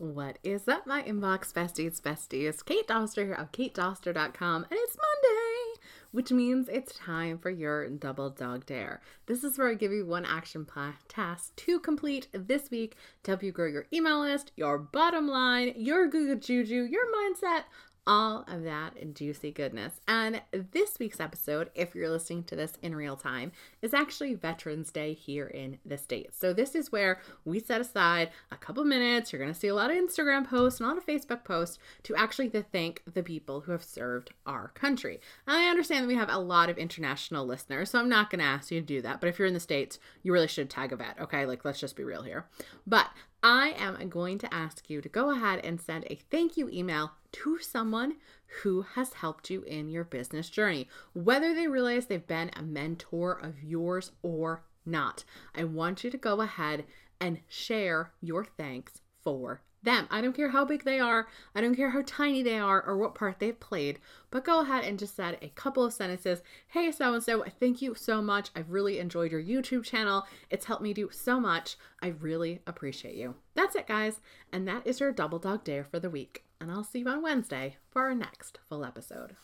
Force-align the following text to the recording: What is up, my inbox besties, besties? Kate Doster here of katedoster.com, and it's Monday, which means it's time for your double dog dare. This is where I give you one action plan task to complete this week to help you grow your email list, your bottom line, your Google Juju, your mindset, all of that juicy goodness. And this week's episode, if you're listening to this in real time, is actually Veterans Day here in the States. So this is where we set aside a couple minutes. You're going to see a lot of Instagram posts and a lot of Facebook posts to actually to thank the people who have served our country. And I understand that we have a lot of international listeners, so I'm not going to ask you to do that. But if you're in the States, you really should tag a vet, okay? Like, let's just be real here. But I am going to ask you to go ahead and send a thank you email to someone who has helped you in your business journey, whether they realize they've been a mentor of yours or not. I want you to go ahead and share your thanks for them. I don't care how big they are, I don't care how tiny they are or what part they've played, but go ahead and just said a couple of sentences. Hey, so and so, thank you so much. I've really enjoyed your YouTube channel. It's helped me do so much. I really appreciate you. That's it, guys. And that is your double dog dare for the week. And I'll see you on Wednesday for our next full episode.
What 0.00 0.38
is 0.44 0.68
up, 0.68 0.86
my 0.86 1.02
inbox 1.02 1.52
besties, 1.52 2.00
besties? 2.00 2.64
Kate 2.64 2.86
Doster 2.86 3.24
here 3.24 3.34
of 3.34 3.50
katedoster.com, 3.50 4.66
and 4.70 4.78
it's 4.80 4.96
Monday, 4.96 5.80
which 6.12 6.30
means 6.30 6.68
it's 6.68 6.94
time 6.94 7.36
for 7.36 7.50
your 7.50 7.88
double 7.88 8.30
dog 8.30 8.64
dare. 8.64 9.00
This 9.26 9.42
is 9.42 9.58
where 9.58 9.68
I 9.68 9.74
give 9.74 9.90
you 9.90 10.06
one 10.06 10.24
action 10.24 10.64
plan 10.64 10.94
task 11.08 11.56
to 11.56 11.80
complete 11.80 12.28
this 12.32 12.70
week 12.70 12.94
to 13.24 13.32
help 13.32 13.42
you 13.42 13.50
grow 13.50 13.66
your 13.66 13.86
email 13.92 14.20
list, 14.20 14.52
your 14.54 14.78
bottom 14.78 15.26
line, 15.26 15.72
your 15.74 16.06
Google 16.06 16.36
Juju, 16.36 16.86
your 16.88 17.06
mindset, 17.12 17.64
all 18.08 18.46
of 18.48 18.64
that 18.64 19.14
juicy 19.14 19.52
goodness. 19.52 20.00
And 20.08 20.40
this 20.50 20.98
week's 20.98 21.20
episode, 21.20 21.68
if 21.74 21.94
you're 21.94 22.08
listening 22.08 22.42
to 22.44 22.56
this 22.56 22.72
in 22.80 22.96
real 22.96 23.16
time, 23.16 23.52
is 23.82 23.92
actually 23.92 24.34
Veterans 24.34 24.90
Day 24.90 25.12
here 25.12 25.46
in 25.46 25.78
the 25.84 25.98
States. 25.98 26.38
So 26.38 26.54
this 26.54 26.74
is 26.74 26.90
where 26.90 27.20
we 27.44 27.60
set 27.60 27.82
aside 27.82 28.30
a 28.50 28.56
couple 28.56 28.82
minutes. 28.84 29.30
You're 29.30 29.42
going 29.42 29.52
to 29.52 29.58
see 29.58 29.68
a 29.68 29.74
lot 29.74 29.90
of 29.90 29.96
Instagram 29.98 30.48
posts 30.48 30.80
and 30.80 30.86
a 30.86 30.88
lot 30.88 30.96
of 30.96 31.04
Facebook 31.04 31.44
posts 31.44 31.78
to 32.04 32.16
actually 32.16 32.48
to 32.48 32.62
thank 32.62 33.02
the 33.12 33.22
people 33.22 33.60
who 33.60 33.72
have 33.72 33.84
served 33.84 34.30
our 34.46 34.68
country. 34.68 35.20
And 35.46 35.54
I 35.56 35.68
understand 35.68 36.04
that 36.04 36.08
we 36.08 36.14
have 36.14 36.30
a 36.30 36.38
lot 36.38 36.70
of 36.70 36.78
international 36.78 37.44
listeners, 37.46 37.90
so 37.90 37.98
I'm 37.98 38.08
not 38.08 38.30
going 38.30 38.40
to 38.40 38.46
ask 38.46 38.70
you 38.70 38.80
to 38.80 38.86
do 38.86 39.02
that. 39.02 39.20
But 39.20 39.28
if 39.28 39.38
you're 39.38 39.48
in 39.48 39.54
the 39.54 39.60
States, 39.60 39.98
you 40.22 40.32
really 40.32 40.48
should 40.48 40.70
tag 40.70 40.92
a 40.92 40.96
vet, 40.96 41.20
okay? 41.20 41.44
Like, 41.44 41.62
let's 41.62 41.78
just 41.78 41.94
be 41.94 42.04
real 42.04 42.22
here. 42.22 42.46
But 42.86 43.08
I 43.50 43.72
am 43.78 44.10
going 44.10 44.36
to 44.40 44.54
ask 44.54 44.90
you 44.90 45.00
to 45.00 45.08
go 45.08 45.30
ahead 45.30 45.64
and 45.64 45.80
send 45.80 46.04
a 46.04 46.20
thank 46.30 46.58
you 46.58 46.68
email 46.68 47.12
to 47.32 47.58
someone 47.60 48.16
who 48.62 48.82
has 48.82 49.14
helped 49.14 49.48
you 49.48 49.62
in 49.62 49.88
your 49.88 50.04
business 50.04 50.50
journey, 50.50 50.86
whether 51.14 51.54
they 51.54 51.66
realize 51.66 52.04
they've 52.04 52.26
been 52.26 52.50
a 52.54 52.60
mentor 52.60 53.40
of 53.42 53.62
yours 53.62 54.12
or 54.22 54.64
not. 54.84 55.24
I 55.54 55.64
want 55.64 56.04
you 56.04 56.10
to 56.10 56.18
go 56.18 56.42
ahead 56.42 56.84
and 57.22 57.40
share 57.48 58.12
your 58.20 58.44
thanks 58.44 59.00
for 59.22 59.62
them. 59.82 60.06
I 60.10 60.20
don't 60.20 60.34
care 60.34 60.50
how 60.50 60.64
big 60.64 60.84
they 60.84 61.00
are, 61.00 61.28
I 61.54 61.60
don't 61.60 61.74
care 61.74 61.90
how 61.90 62.02
tiny 62.06 62.42
they 62.42 62.58
are 62.58 62.84
or 62.84 62.96
what 62.96 63.14
part 63.14 63.38
they've 63.38 63.58
played, 63.58 63.98
but 64.30 64.44
go 64.44 64.60
ahead 64.60 64.84
and 64.84 64.98
just 64.98 65.16
said 65.16 65.38
a 65.40 65.48
couple 65.48 65.84
of 65.84 65.92
sentences. 65.92 66.42
Hey, 66.68 66.90
so 66.90 67.14
and 67.14 67.22
so, 67.22 67.44
thank 67.60 67.80
you 67.80 67.94
so 67.94 68.20
much. 68.20 68.50
I've 68.54 68.70
really 68.70 68.98
enjoyed 68.98 69.32
your 69.32 69.42
YouTube 69.42 69.84
channel. 69.84 70.26
It's 70.50 70.66
helped 70.66 70.82
me 70.82 70.92
do 70.92 71.10
so 71.12 71.40
much. 71.40 71.76
I 72.02 72.08
really 72.08 72.60
appreciate 72.66 73.14
you. 73.14 73.34
That's 73.54 73.76
it, 73.76 73.86
guys. 73.86 74.20
And 74.52 74.66
that 74.68 74.86
is 74.86 75.00
your 75.00 75.12
double 75.12 75.38
dog 75.38 75.64
dare 75.64 75.84
for 75.84 75.98
the 75.98 76.10
week. 76.10 76.44
And 76.60 76.70
I'll 76.70 76.84
see 76.84 77.00
you 77.00 77.08
on 77.08 77.22
Wednesday 77.22 77.76
for 77.90 78.02
our 78.02 78.14
next 78.14 78.58
full 78.68 78.84
episode. 78.84 79.36